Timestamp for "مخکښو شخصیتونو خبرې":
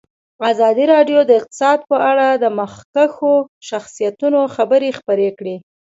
2.59-4.89